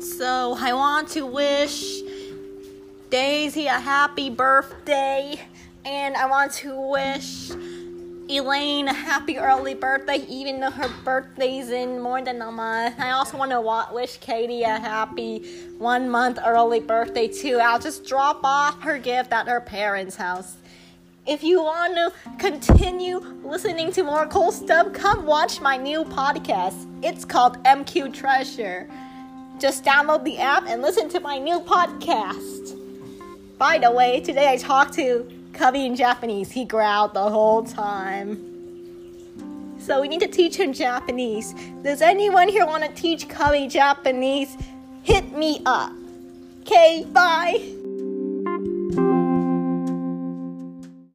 So 0.00 0.56
I 0.58 0.72
want 0.72 1.08
to 1.10 1.24
wish 1.26 2.00
Daisy 3.10 3.66
a 3.66 3.78
happy 3.78 4.28
birthday, 4.28 5.40
and 5.84 6.16
I 6.16 6.26
want 6.26 6.52
to 6.54 6.78
wish 6.90 7.50
Elaine 8.28 8.88
a 8.88 8.92
happy 8.92 9.38
early 9.38 9.74
birthday, 9.74 10.24
even 10.28 10.60
though 10.60 10.70
her 10.70 10.90
birthday's 11.04 11.70
in 11.70 12.00
more 12.00 12.22
than 12.22 12.42
a 12.42 12.50
month. 12.50 12.98
I 12.98 13.10
also 13.12 13.36
want 13.36 13.50
to 13.52 13.94
wish 13.94 14.16
Katie 14.18 14.62
a 14.62 14.78
happy 14.78 15.38
one 15.78 16.10
month 16.10 16.38
early 16.44 16.80
birthday, 16.80 17.28
too. 17.28 17.58
I'll 17.58 17.78
just 17.78 18.04
drop 18.04 18.40
off 18.42 18.82
her 18.82 18.98
gift 18.98 19.32
at 19.32 19.46
her 19.46 19.60
parents' 19.60 20.16
house. 20.16 20.56
If 21.26 21.42
you 21.42 21.62
want 21.62 21.94
to 21.94 22.12
continue 22.38 23.18
listening 23.44 23.92
to 23.92 24.02
more 24.02 24.26
cool 24.26 24.52
stuff, 24.52 24.92
come 24.92 25.24
watch 25.24 25.60
my 25.60 25.76
new 25.76 26.04
podcast. 26.04 26.86
It's 27.02 27.24
called 27.24 27.62
MQ 27.64 28.12
Treasure. 28.12 28.90
Just 29.58 29.84
download 29.84 30.24
the 30.24 30.38
app 30.38 30.66
and 30.66 30.82
listen 30.82 31.08
to 31.10 31.20
my 31.20 31.38
new 31.38 31.60
podcast. 31.60 32.76
By 33.56 33.78
the 33.78 33.90
way, 33.90 34.20
today 34.20 34.50
I 34.50 34.56
talked 34.56 34.94
to 34.94 35.30
Cubby 35.52 35.86
in 35.86 35.94
Japanese. 35.94 36.50
He 36.50 36.64
growled 36.64 37.14
the 37.14 37.30
whole 37.30 37.62
time. 37.62 38.50
So 39.78 40.00
we 40.00 40.08
need 40.08 40.20
to 40.20 40.28
teach 40.28 40.56
him 40.56 40.72
Japanese. 40.72 41.54
Does 41.82 42.02
anyone 42.02 42.48
here 42.48 42.66
want 42.66 42.84
to 42.84 42.90
teach 42.90 43.28
Cubby 43.28 43.68
Japanese? 43.68 44.56
Hit 45.02 45.32
me 45.32 45.60
up. 45.66 45.92
Okay, 46.62 47.06
bye. 47.12 47.83